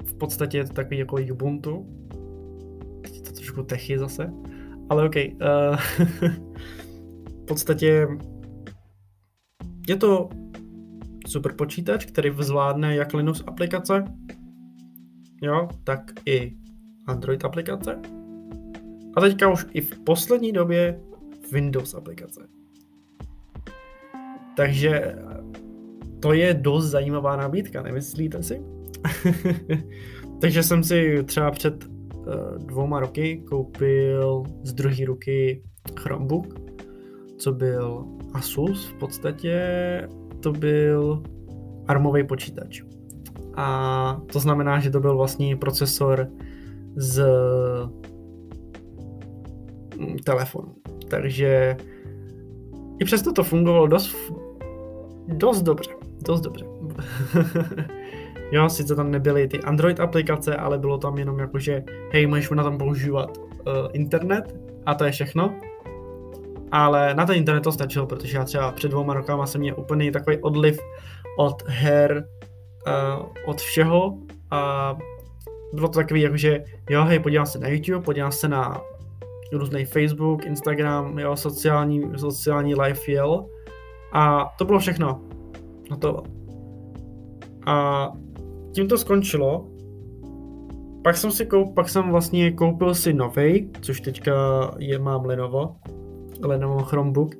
v 0.06 0.14
podstatě 0.14 0.58
je 0.58 0.64
to 0.64 0.74
takový 0.74 0.98
jako 0.98 1.16
Ubuntu. 1.32 1.86
Teď 3.02 3.16
je 3.16 3.22
to 3.22 3.32
trošku 3.32 3.64
techy 3.64 4.00
zase. 4.00 4.34
Ale 4.92 5.06
OK. 5.06 5.16
Uh, 5.16 5.78
v 7.26 7.46
podstatě 7.48 8.08
je 9.88 9.96
to 9.96 10.30
super 11.28 11.54
počítač, 11.54 12.06
který 12.06 12.32
zvládne 12.40 12.96
jak 12.96 13.14
Linux 13.14 13.44
aplikace, 13.48 14.04
jo, 15.42 15.68
tak 15.84 16.12
i 16.26 16.54
Android 17.08 17.46
aplikace. 17.46 18.00
A 19.16 19.22
teďka 19.22 19.52
už 19.52 19.66
i 19.74 19.82
v 19.82 20.00
poslední 20.00 20.52
době 20.52 21.02
Windows 21.52 21.94
aplikace. 21.96 22.48
Takže 24.56 25.16
to 26.20 26.34
je 26.34 26.54
dost 26.54 26.86
zajímavá 26.86 27.36
nabídka, 27.36 27.82
nemyslíte 27.82 28.44
si? 28.44 28.62
Takže 30.42 30.64
jsem 30.64 30.84
si 30.84 31.24
třeba 31.24 31.52
před 31.52 32.01
dvouma 32.58 33.00
roky 33.00 33.44
koupil 33.50 34.44
z 34.64 34.74
druhé 34.74 35.06
ruky 35.06 35.64
Chromebook, 36.00 36.60
co 37.38 37.52
byl 37.52 38.06
Asus 38.34 38.86
v 38.86 38.94
podstatě, 38.94 39.62
to 40.40 40.52
byl 40.52 41.24
armový 41.88 42.24
počítač. 42.24 42.82
A 43.56 44.22
to 44.32 44.40
znamená, 44.40 44.80
že 44.80 44.90
to 44.90 45.00
byl 45.00 45.18
vlastně 45.18 45.58
procesor 45.58 46.28
z 46.96 47.26
mm, 49.98 50.18
telefonu. 50.18 50.76
Takže 51.10 51.78
i 53.00 53.06
přesto 53.06 53.34
to 53.34 53.44
fungovalo 53.44 53.88
dost, 53.88 54.16
dost 55.28 55.62
dobře. 55.62 55.92
Dost 56.26 56.42
dobře. 56.42 56.66
jo, 58.52 58.70
sice 58.70 58.96
tam 58.96 59.12
nebyly 59.12 59.48
ty 59.48 59.60
Android 59.60 60.00
aplikace, 60.00 60.56
ale 60.56 60.78
bylo 60.78 60.98
tam 60.98 61.18
jenom 61.18 61.40
jako, 61.40 61.60
že 61.60 61.84
hej, 62.12 62.28
můžeš 62.28 62.50
na 62.50 62.64
tom 62.64 62.78
používat 62.78 63.38
uh, 63.38 63.44
internet 63.94 64.56
a 64.86 64.94
to 64.94 65.04
je 65.04 65.12
všechno. 65.12 65.56
Ale 66.72 67.14
na 67.16 67.26
ten 67.26 67.36
internet 67.36 67.62
to 67.62 67.72
stačilo, 67.72 68.06
protože 68.06 68.38
já 68.38 68.44
třeba 68.44 68.72
před 68.72 68.92
dvouma 68.92 69.14
rokama 69.14 69.46
jsem 69.46 69.62
měl 69.62 69.76
úplný 69.78 70.12
takový 70.12 70.38
odliv 70.38 70.80
od 71.38 71.64
her, 71.68 72.24
uh, 72.88 73.26
od 73.46 73.62
všeho 73.62 74.18
a 74.52 74.98
bylo 75.74 75.88
to 75.88 76.00
takový 76.00 76.22
jako, 76.22 76.38
že 76.38 76.64
jo, 76.90 77.04
hej, 77.04 77.20
podívám 77.20 77.46
se 77.46 77.60
na 77.60 77.68
YouTube, 77.68 78.06
podívám 78.06 78.32
se 78.32 78.48
na 78.48 78.82
různý 79.54 79.86
Facebook, 79.86 80.46
Instagram, 80.46 81.20
jo, 81.20 81.36
sociální, 81.36 82.02
sociální 82.18 82.76
life 82.76 83.12
jel. 83.12 83.46
A 84.14 84.50
to 84.58 84.66
bylo 84.66 84.80
všechno. 84.80 85.22
No 85.90 85.98
to. 85.98 86.24
A 87.66 88.08
tím 88.72 88.88
to 88.88 88.98
skončilo. 88.98 89.68
Pak 91.04 91.18
jsem 91.18 91.32
si 91.32 91.46
koup, 91.46 91.76
pak 91.76 91.90
jsem 91.90 92.12
vlastně 92.12 92.52
koupil 92.52 92.96
si 92.96 93.14
novej, 93.14 93.70
což 93.82 94.02
teďka 94.02 94.34
je 94.78 95.00
mám 95.00 95.26
Lenovo, 95.26 95.76
Lenovo 96.44 96.84
Chromebook, 96.84 97.36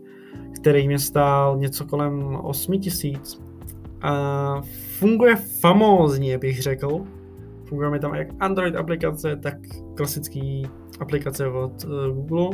který 0.56 0.88
mě 0.88 1.00
stál 1.00 1.58
něco 1.58 1.86
kolem 1.86 2.36
8 2.36 2.80
tisíc. 2.80 3.42
A 4.02 4.62
funguje 5.00 5.36
famózně, 5.36 6.38
bych 6.38 6.62
řekl. 6.62 7.06
Funguje 7.66 7.90
mi 7.90 8.00
tam 8.00 8.16
jak 8.16 8.28
Android 8.40 8.76
aplikace, 8.76 9.36
tak 9.36 9.58
klasický 9.98 10.68
aplikace 11.00 11.48
od 11.48 11.84
uh, 11.84 12.16
Google, 12.16 12.50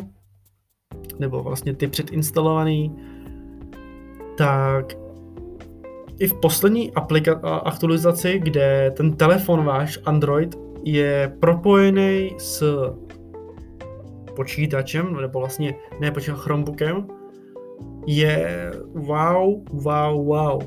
nebo 1.19 1.43
vlastně 1.43 1.75
ty 1.75 1.87
předinstalovaný, 1.87 2.95
tak 4.37 5.06
i 6.19 6.27
v 6.27 6.33
poslední 6.33 6.91
aplika- 6.91 7.61
aktualizaci, 7.63 8.39
kde 8.43 8.93
ten 8.97 9.13
telefon 9.13 9.65
váš 9.65 9.99
Android 10.05 10.55
je 10.83 11.35
propojený 11.39 12.35
s 12.37 12.63
počítačem, 14.35 15.21
nebo 15.21 15.39
vlastně 15.39 15.75
ne 15.99 16.11
počítačem, 16.11 16.41
Chromebookem, 16.41 17.07
je 18.07 18.71
wow, 18.93 19.63
wow, 19.73 20.25
wow. 20.25 20.61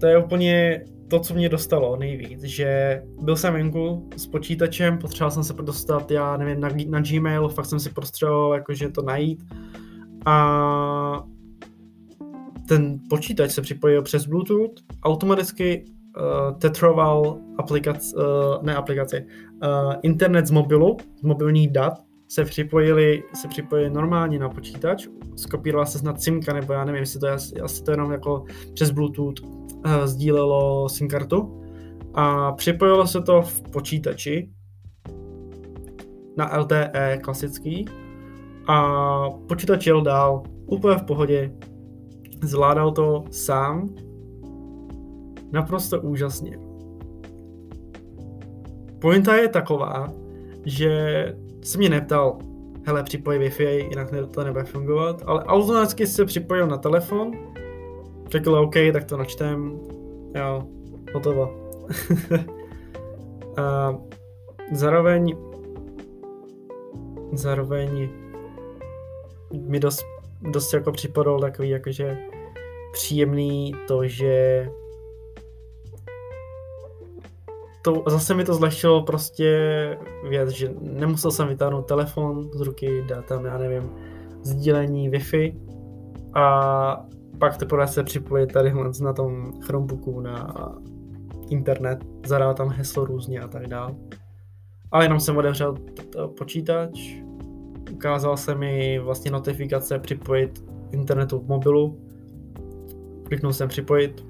To 0.00 0.06
je 0.06 0.18
úplně 0.18 0.84
to, 1.08 1.20
co 1.20 1.34
mě 1.34 1.48
dostalo 1.48 1.96
nejvíc, 1.96 2.42
že 2.42 3.02
byl 3.22 3.36
jsem 3.36 3.52
venku 3.52 4.08
s 4.16 4.26
počítačem, 4.26 4.98
potřeboval 4.98 5.30
jsem 5.30 5.44
se 5.44 5.52
dostat, 5.52 6.10
já 6.10 6.36
nevím, 6.36 6.60
na, 6.60 6.68
na 6.88 7.00
Gmail, 7.00 7.48
fakt 7.48 7.66
jsem 7.66 7.80
si 7.80 7.90
prostřeboval 7.90 8.54
jakože 8.54 8.88
to 8.88 9.02
najít 9.02 9.44
a 10.26 11.24
ten 12.68 13.00
počítač 13.10 13.50
se 13.50 13.62
připojil 13.62 14.02
přes 14.02 14.26
Bluetooth, 14.26 14.72
automaticky 15.02 15.84
uh, 15.84 16.58
tetroval 16.58 17.38
aplikaci, 17.58 18.16
uh, 18.16 18.22
ne 18.62 18.74
aplikaci, 18.74 19.26
uh, 19.64 19.94
internet 20.02 20.46
z 20.46 20.50
mobilu, 20.50 20.96
z 21.18 21.22
mobilních 21.22 21.70
dat, 21.72 21.94
se 22.28 22.44
připojili, 22.44 23.22
se 23.34 23.48
připojili 23.48 23.90
normálně 23.90 24.38
na 24.38 24.48
počítač, 24.48 25.06
skopírovala 25.36 25.86
se 25.86 25.98
snad 25.98 26.22
SIMka, 26.22 26.52
nebo 26.52 26.72
já 26.72 26.84
nevím, 26.84 27.00
jestli 27.00 27.20
to 27.20 27.26
je 27.26 27.32
asi 27.62 27.84
to 27.84 27.90
jenom 27.90 28.12
jako 28.12 28.44
přes 28.74 28.90
Bluetooth 28.90 29.40
uh, 29.40 30.04
sdílelo 30.04 30.88
SIM 30.88 31.08
kartu. 31.08 31.62
A 32.14 32.52
připojilo 32.52 33.06
se 33.06 33.22
to 33.22 33.42
v 33.42 33.62
počítači 33.62 34.50
na 36.36 36.58
LTE 36.58 37.18
klasický 37.22 37.84
a 38.68 39.30
počítač 39.48 39.86
jel 39.86 40.02
dál 40.02 40.42
úplně 40.66 40.96
v 40.96 41.02
pohodě, 41.02 41.52
zvládal 42.46 42.92
to 42.92 43.24
sám 43.30 43.88
naprosto 45.52 46.00
úžasně. 46.00 46.58
Pointa 48.98 49.36
je 49.36 49.48
taková, 49.48 50.12
že 50.64 51.24
se 51.62 51.78
mě 51.78 51.88
neptal, 51.88 52.38
hele, 52.86 53.02
připoj 53.02 53.38
Wi-Fi, 53.38 53.88
jinak 53.88 54.10
to 54.30 54.44
nebude 54.44 54.64
fungovat, 54.64 55.22
ale 55.26 55.44
automaticky 55.44 56.06
se 56.06 56.24
připojil 56.24 56.66
na 56.66 56.78
telefon, 56.78 57.32
řekl, 58.30 58.54
OK, 58.54 58.74
tak 58.92 59.04
to 59.04 59.16
načtem, 59.16 59.80
jo, 60.34 60.62
hotovo. 61.14 61.72
a 63.56 63.96
zároveň 64.72 65.36
zároveň 67.32 68.08
mi 69.52 69.80
dost, 69.80 70.06
dost 70.40 70.72
jako 70.72 70.92
připadalo 70.92 71.40
takový 71.40 71.68
jakože 71.70 72.18
příjemný 72.96 73.72
to, 73.88 74.06
že 74.06 74.66
to, 77.82 78.02
zase 78.06 78.34
mi 78.34 78.44
to 78.44 78.54
zlehčilo 78.54 79.02
prostě 79.02 79.50
věc, 80.28 80.48
že 80.50 80.74
nemusel 80.80 81.30
jsem 81.30 81.48
vytáhnout 81.48 81.86
telefon 81.86 82.50
z 82.52 82.60
ruky, 82.60 83.04
dát 83.08 83.24
tam, 83.24 83.44
já 83.44 83.58
nevím, 83.58 83.90
sdílení 84.42 85.10
Wi-Fi 85.10 85.56
a 86.34 87.06
pak 87.38 87.56
teprve 87.56 87.86
se 87.86 88.04
připojit 88.04 88.52
tady 88.52 88.72
na 89.02 89.12
tom 89.12 89.52
Chromebooku 89.60 90.20
na 90.20 90.54
internet, 91.50 91.98
zadal 92.26 92.54
tam 92.54 92.68
heslo 92.68 93.04
různě 93.04 93.40
a 93.40 93.48
tak 93.48 93.66
dále. 93.66 93.94
Ale 94.92 95.04
jenom 95.04 95.20
jsem 95.20 95.36
otevřel 95.36 95.74
počítač, 96.38 97.00
ukázal 97.92 98.36
se 98.36 98.54
mi 98.54 98.98
vlastně 98.98 99.30
notifikace 99.30 99.98
připojit 99.98 100.64
internetu 100.92 101.38
v 101.38 101.48
mobilu, 101.48 102.05
kliknul 103.26 103.52
jsem 103.52 103.68
připojit, 103.68 104.26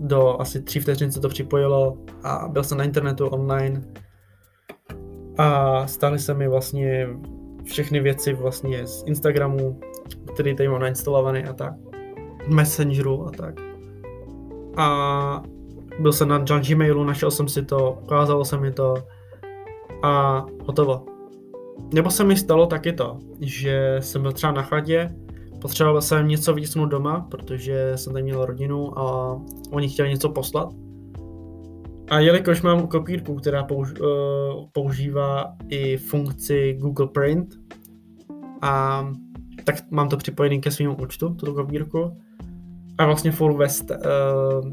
do 0.00 0.40
asi 0.40 0.62
tři 0.62 0.80
vteřin 0.80 1.12
se 1.12 1.20
to 1.20 1.28
připojilo 1.28 1.96
a 2.22 2.48
byl 2.48 2.64
jsem 2.64 2.78
na 2.78 2.84
internetu 2.84 3.26
online 3.26 3.82
a 5.38 5.86
staly 5.86 6.18
se 6.18 6.34
mi 6.34 6.48
vlastně 6.48 7.08
všechny 7.64 8.00
věci 8.00 8.32
vlastně 8.32 8.86
z 8.86 9.04
Instagramu, 9.06 9.80
který 10.34 10.56
tady 10.56 10.68
mám 10.68 10.80
nainstalovaný 10.80 11.44
a 11.44 11.52
tak, 11.52 11.72
Messengeru 12.48 13.26
a 13.26 13.30
tak. 13.30 13.54
A 14.76 15.42
byl 16.00 16.12
jsem 16.12 16.28
na 16.28 16.38
Gmailu, 16.38 17.04
našel 17.04 17.30
jsem 17.30 17.48
si 17.48 17.64
to, 17.64 17.98
ukázalo 18.02 18.44
se 18.44 18.56
mi 18.56 18.72
to 18.72 18.94
a 20.02 20.46
hotovo. 20.64 21.06
Nebo 21.94 22.10
se 22.10 22.24
mi 22.24 22.36
stalo 22.36 22.66
taky 22.66 22.92
to, 22.92 23.18
že 23.40 23.96
jsem 24.00 24.22
byl 24.22 24.32
třeba 24.32 24.52
na 24.52 24.62
chatě 24.62 25.14
Potřeboval 25.60 26.02
jsem 26.02 26.28
něco 26.28 26.54
vytisknout 26.54 26.90
doma, 26.90 27.26
protože 27.30 27.92
jsem 27.96 28.12
tam 28.12 28.22
měl 28.22 28.44
rodinu 28.44 28.98
a 28.98 29.36
oni 29.70 29.88
chtěli 29.88 30.08
něco 30.08 30.28
poslat. 30.28 30.68
A 32.10 32.18
jelikož 32.18 32.62
mám 32.62 32.86
kopírku, 32.86 33.34
která 33.34 33.66
použ- 33.66 34.00
uh, 34.00 34.64
používá 34.72 35.56
i 35.68 35.96
funkci 35.96 36.76
Google 36.80 37.06
Print, 37.06 37.54
a 38.62 39.04
tak 39.64 39.90
mám 39.90 40.08
to 40.08 40.16
připojený 40.16 40.60
ke 40.60 40.70
svému 40.70 40.96
účtu, 41.02 41.28
tuto 41.34 41.54
kopírku. 41.54 42.16
A 42.98 43.06
vlastně 43.06 43.32
full 43.32 43.56
ve, 43.56 43.66
st- 43.66 43.98
uh, 43.98 44.72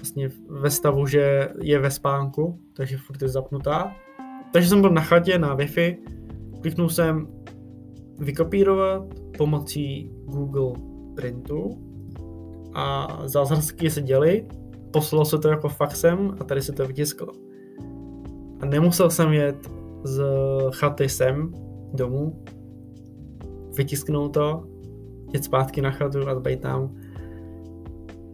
vlastně 0.00 0.30
ve 0.48 0.70
stavu, 0.70 1.06
že 1.06 1.48
je 1.60 1.78
ve 1.78 1.90
spánku, 1.90 2.58
takže 2.76 2.96
furt 2.98 3.22
je 3.22 3.28
zapnutá. 3.28 3.92
Takže 4.52 4.68
jsem 4.68 4.80
byl 4.80 4.90
na 4.90 5.00
chatě 5.00 5.38
na 5.38 5.56
Wi-Fi, 5.56 5.96
kliknul 6.60 6.88
jsem 6.88 7.26
vykopírovat 8.18 9.02
pomocí 9.38 10.10
Google 10.24 10.72
Printu 11.14 11.70
a 12.74 13.18
zázraky 13.24 13.90
se 13.90 14.02
děly, 14.02 14.46
poslalo 14.92 15.24
se 15.24 15.38
to 15.38 15.48
jako 15.48 15.68
faxem 15.68 16.36
a 16.40 16.44
tady 16.44 16.62
se 16.62 16.72
to 16.72 16.86
vytisklo. 16.86 17.32
A 18.60 18.66
nemusel 18.66 19.10
jsem 19.10 19.32
jet 19.32 19.70
z 20.04 20.22
chaty 20.70 21.08
sem 21.08 21.54
domů, 21.92 22.44
vytisknout 23.76 24.34
to, 24.34 24.64
jet 25.32 25.44
zpátky 25.44 25.82
na 25.82 25.90
chatu 25.90 26.28
a 26.28 26.40
být 26.40 26.60
tam. 26.60 26.94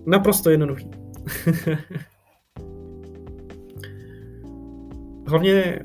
Naprosto 0.07 0.51
jednoduchý. 0.51 0.91
Hlavně, 5.29 5.53
eh, 5.55 5.83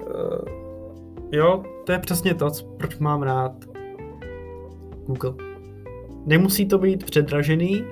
jo, 1.31 1.63
to 1.85 1.91
je 1.91 1.99
přesně 1.99 2.33
to, 2.33 2.49
proč 2.77 2.97
mám 2.97 3.23
rád 3.23 3.66
Google. 5.07 5.33
Nemusí 6.25 6.65
to 6.65 6.77
být 6.77 7.05
předražený 7.05 7.83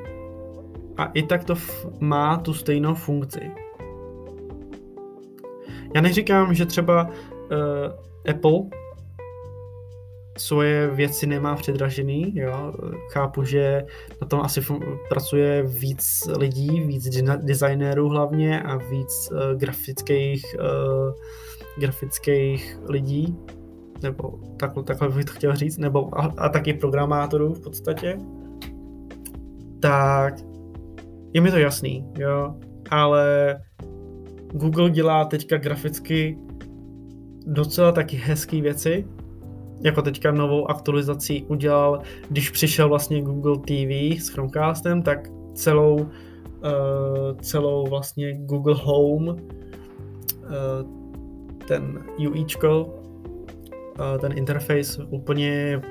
a 0.97 1.05
i 1.05 1.23
tak 1.23 1.43
to 1.43 1.55
má 1.99 2.37
tu 2.37 2.53
stejnou 2.53 2.95
funkci. 2.95 3.51
Já 5.95 6.01
neříkám, 6.01 6.53
že 6.53 6.65
třeba 6.65 7.03
uh, 7.03 8.29
Apple 8.29 8.59
svoje 10.37 10.87
věci 10.87 11.27
nemá 11.27 11.55
předražený, 11.55 12.33
jo. 12.35 12.73
Chápu, 13.11 13.43
že 13.43 13.83
na 14.21 14.27
tom 14.27 14.41
asi 14.41 14.61
pracuje 15.09 15.63
víc 15.63 16.23
lidí, 16.37 16.81
víc 16.81 17.09
designérů 17.37 18.09
hlavně 18.09 18.61
a 18.61 18.77
víc 18.77 19.29
uh, 19.31 19.59
grafických, 19.59 20.55
uh, 20.59 21.13
grafických 21.77 22.79
lidí, 22.89 23.37
nebo 24.03 24.39
takhle, 24.57 24.83
takhle 24.83 25.09
bych 25.09 25.25
to 25.25 25.31
chtěl 25.31 25.55
říct, 25.55 25.77
nebo 25.77 26.19
a, 26.19 26.33
a 26.37 26.49
taky 26.49 26.73
programátorů 26.73 27.53
v 27.53 27.63
podstatě, 27.63 28.17
tak 29.79 30.35
je 31.33 31.41
mi 31.41 31.51
to 31.51 31.57
jasný, 31.57 32.05
jo, 32.17 32.55
ale 32.89 33.55
Google 34.51 34.89
dělá 34.89 35.25
teďka 35.25 35.57
graficky 35.57 36.37
docela 37.45 37.91
taky 37.91 38.17
hezký 38.17 38.61
věci, 38.61 39.07
jako 39.81 40.01
teďka 40.01 40.31
novou 40.31 40.69
aktualizaci 40.69 41.43
udělal, 41.47 42.01
když 42.29 42.49
přišel 42.49 42.89
vlastně 42.89 43.21
Google 43.21 43.57
TV 43.57 44.21
s 44.21 44.29
Chromecastem, 44.29 45.01
tak 45.01 45.27
celou, 45.53 45.95
uh, 45.95 46.07
celou 47.41 47.85
vlastně 47.89 48.37
Google 48.37 48.75
Home, 48.83 49.27
uh, 49.27 49.37
ten 51.67 52.03
UIčko 52.27 53.04
ten 54.19 54.37
interface 54.37 55.03
úplně 55.09 55.81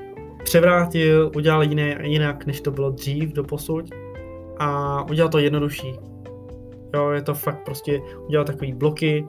převrátil, 0.43 1.31
udělal 1.35 1.63
jiné, 1.63 1.99
jinak, 2.03 2.45
než 2.45 2.61
to 2.61 2.71
bylo 2.71 2.91
dřív 2.91 3.33
do 3.33 3.43
posud 3.43 3.85
a 4.59 5.03
udělal 5.09 5.29
to 5.29 5.39
jednodušší. 5.39 5.93
Jo, 6.93 7.09
je 7.09 7.21
to 7.21 7.33
fakt 7.33 7.65
prostě, 7.65 8.01
udělal 8.27 8.45
takový 8.45 8.73
bloky, 8.73 9.27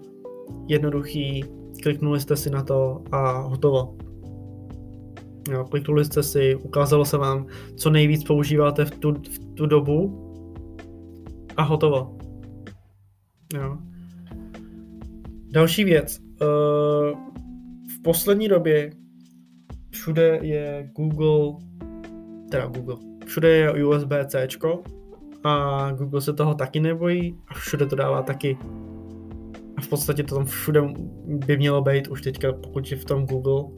jednoduchý, 0.68 1.44
kliknuli 1.82 2.20
jste 2.20 2.36
si 2.36 2.50
na 2.50 2.62
to 2.62 3.02
a 3.12 3.38
hotovo. 3.38 3.96
Jo, 5.50 5.64
kliknuli 5.64 6.04
jste 6.04 6.22
si, 6.22 6.56
ukázalo 6.56 7.04
se 7.04 7.18
vám, 7.18 7.46
co 7.76 7.90
nejvíc 7.90 8.24
používáte 8.24 8.84
v 8.84 8.90
tu, 8.90 9.12
v 9.12 9.54
tu 9.54 9.66
dobu 9.66 10.22
a 11.56 11.62
hotovo. 11.62 12.18
Jo. 13.54 13.78
Další 15.52 15.84
věc. 15.84 16.18
Uh, 16.40 17.18
poslední 18.06 18.48
době 18.48 18.90
všude 19.90 20.38
je 20.42 20.90
Google, 20.96 21.60
teda 22.50 22.66
Google, 22.66 22.96
všude 23.26 23.48
je 23.48 23.84
USB-C 23.84 24.48
a 25.44 25.90
Google 25.92 26.20
se 26.20 26.32
toho 26.32 26.54
taky 26.54 26.80
nebojí 26.80 27.38
a 27.48 27.54
všude 27.54 27.86
to 27.86 27.96
dává 27.96 28.22
taky. 28.22 28.58
A 29.76 29.80
v 29.80 29.88
podstatě 29.88 30.22
to 30.22 30.34
tam 30.34 30.44
všude 30.44 30.82
by 31.26 31.56
mělo 31.56 31.82
být 31.82 32.08
už 32.08 32.22
teďka, 32.22 32.52
pokud 32.52 32.90
je 32.90 32.96
v 32.96 33.04
tom 33.04 33.26
Google 33.26 33.62
uh, 33.62 33.70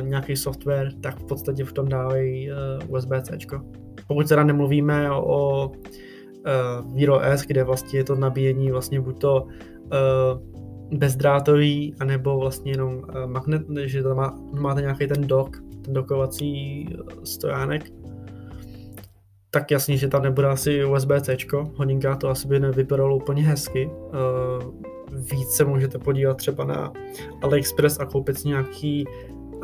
nějaký 0.00 0.36
software, 0.36 0.92
tak 1.00 1.20
v 1.20 1.24
podstatě 1.24 1.64
v 1.64 1.72
tom 1.72 1.88
dávají 1.88 2.50
uh, 2.50 2.96
USB-C. 2.96 3.36
Pokud 4.08 4.28
teda 4.28 4.44
nemluvíme 4.44 5.10
o, 5.10 5.24
o 5.24 5.68
uh, 5.68 6.94
Viro 6.94 7.20
S, 7.20 7.42
kde 7.42 7.64
vlastně 7.64 7.98
je 7.98 8.04
to 8.04 8.14
nabíjení 8.14 8.70
vlastně 8.70 9.00
buď 9.00 9.20
to 9.20 9.42
uh, 9.42 10.61
bezdrátový, 10.92 11.94
anebo 12.00 12.38
vlastně 12.38 12.72
jenom 12.72 12.94
uh, 12.94 13.26
magnet, 13.26 13.62
že 13.84 14.02
tam 14.02 14.16
má, 14.16 14.38
máte 14.60 14.80
nějaký 14.80 15.06
ten 15.06 15.26
dock, 15.26 15.62
ten 15.84 15.94
dokovací 15.94 16.88
stojánek, 17.24 17.90
tak 19.50 19.70
jasně, 19.70 19.96
že 19.96 20.08
tam 20.08 20.22
nebude 20.22 20.48
asi 20.48 20.84
USB-C, 20.84 21.36
hodinka 21.76 22.16
to 22.16 22.28
asi 22.28 22.48
by 22.48 22.60
nevypadalo 22.60 23.16
úplně 23.16 23.42
hezky. 23.42 23.86
Uh, 23.86 24.74
víc 25.12 25.60
můžete 25.64 25.98
podívat 25.98 26.36
třeba 26.36 26.64
na 26.64 26.92
AliExpress 27.42 28.00
a 28.00 28.04
koupit 28.06 28.38
si 28.38 28.48
nějaký 28.48 29.04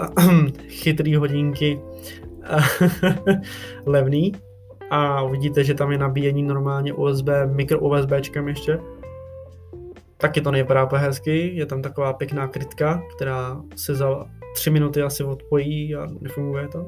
chytrý 0.68 1.16
hodinky 1.16 1.80
levný 3.86 4.32
a 4.90 5.22
uvidíte, 5.22 5.64
že 5.64 5.74
tam 5.74 5.92
je 5.92 5.98
nabíjení 5.98 6.42
normálně 6.42 6.92
USB, 6.92 7.28
mikro 7.46 7.80
USBčkem 7.80 8.48
ještě. 8.48 8.78
Taky 10.20 10.40
to 10.40 10.50
nevypadá 10.50 10.84
úplně 10.84 11.02
hezky, 11.02 11.56
je 11.56 11.66
tam 11.66 11.82
taková 11.82 12.12
pěkná 12.12 12.48
krytka, 12.48 13.02
která 13.16 13.62
se 13.76 13.94
za 13.94 14.26
tři 14.54 14.70
minuty 14.70 15.02
asi 15.02 15.24
odpojí 15.24 15.94
a 15.94 16.06
nefunguje 16.20 16.68
to. 16.68 16.86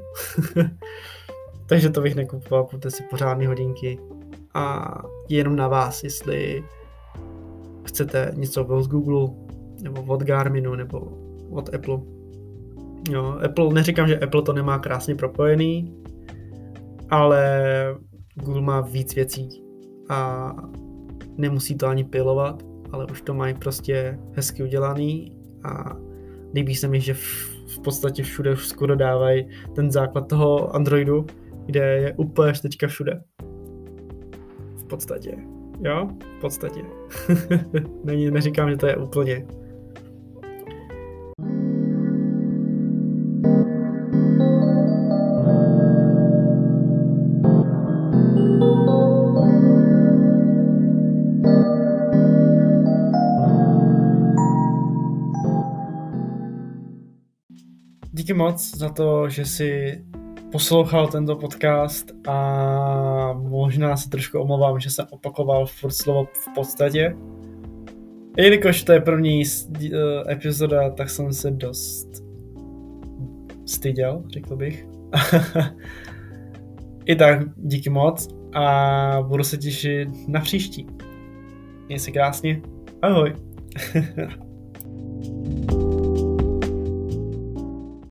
Takže 1.67 1.91
to 1.91 2.01
bych 2.01 2.15
nekupoval, 2.15 2.65
kupte 2.65 2.91
si 2.91 3.03
pořádné 3.03 3.47
hodinky 3.47 3.99
a 4.55 4.95
je 5.29 5.39
jenom 5.39 5.57
na 5.57 5.69
vás, 5.69 6.05
jestli 6.05 6.65
chcete 7.85 8.33
něco 8.35 8.67
od 8.67 8.87
Google, 8.87 9.29
nebo 9.83 10.03
od 10.03 10.23
Garminu, 10.23 10.75
nebo 10.75 11.01
od 11.51 11.75
Apple. 11.75 11.99
Jo, 13.11 13.39
Apple, 13.45 13.73
neříkám, 13.73 14.09
že 14.09 14.19
Apple 14.19 14.43
to 14.43 14.53
nemá 14.53 14.79
krásně 14.79 15.15
propojený, 15.15 15.95
ale 17.11 17.63
Google 18.35 18.63
má 18.63 18.81
víc 18.81 19.15
věcí 19.15 19.63
a 20.09 20.51
nemusí 21.37 21.77
to 21.77 21.87
ani 21.87 22.05
pilovat, 22.05 22.63
ale 22.93 23.07
už 23.13 23.23
to 23.23 23.35
mají 23.35 23.55
prostě 23.55 24.19
hezky 24.33 24.63
udělaný 24.63 25.37
a 25.65 25.97
líbí 26.55 26.75
se 26.75 26.89
mi, 26.89 27.01
že 27.01 27.15
v, 27.15 27.51
v 27.67 27.81
podstatě 27.85 28.23
všude 28.23 28.53
už 28.53 28.67
skoro 28.67 28.97
dávají 28.97 29.49
ten 29.75 29.91
základ 29.91 30.29
toho 30.29 30.75
Androidu, 30.77 31.27
kde 31.67 31.81
je 31.81 32.15
úplně 32.17 32.53
teďka 32.63 32.87
všude. 32.87 33.23
V 34.77 34.85
podstatě. 34.85 35.37
Jo, 35.81 36.09
v 36.37 36.41
podstatě. 36.41 36.81
Není, 38.05 38.31
neříkám, 38.31 38.71
že 38.71 38.77
to 38.77 38.87
je 38.87 38.97
úplně. 38.97 39.47
Díky 58.31 58.39
moc 58.39 58.77
za 58.77 58.89
to, 58.89 59.29
že 59.29 59.45
si 59.45 60.01
poslouchal 60.53 61.09
tento 61.09 61.37
podcast 61.37 62.13
a 62.29 63.33
možná 63.33 63.97
se 63.97 64.11
trošku 64.11 64.39
omlouvám, 64.39 64.81
že 64.81 64.91
jsem 64.91 65.07
opakoval 65.11 65.67
furt 65.67 65.91
slovo 65.91 66.25
v 66.25 66.55
podstatě. 66.55 67.17
Jelikož 68.37 68.83
to 68.83 68.93
je 68.93 69.01
první 69.01 69.43
eh, 69.43 70.33
epizoda, 70.33 70.91
tak 70.91 71.11
jsem 71.11 71.33
se 71.33 71.51
dost 71.51 72.09
styděl, 73.67 74.23
řekl 74.29 74.57
bych. 74.57 74.87
I 77.05 77.17
tak 77.17 77.39
díky 77.57 77.91
moc 77.91 78.29
a 78.55 79.23
budu 79.23 79.45
se 79.45 79.57
těšit 79.57 80.09
na 80.29 80.41
příští. 80.41 80.87
Měj 81.87 81.99
se 81.99 82.11
krásně. 82.11 82.63
Ahoj. 83.03 83.35